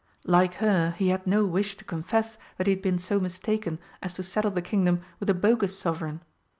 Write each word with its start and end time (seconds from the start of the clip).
Like 0.25 0.55
her, 0.55 0.95
he 0.97 1.09
had 1.09 1.27
no 1.27 1.45
wish 1.45 1.77
to 1.77 1.85
confess 1.85 2.39
that 2.57 2.65
he 2.65 2.73
had 2.73 2.81
been 2.81 2.97
so 2.97 3.19
mistaken 3.19 3.77
as 4.01 4.15
to 4.15 4.23
saddle 4.23 4.49
the 4.49 4.59
Kingdom 4.63 5.01
with 5.19 5.29
a 5.29 5.35
bogus 5.35 5.77
Sovereign. 5.77 6.21